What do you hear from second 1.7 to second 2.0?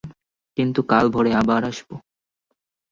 আসব।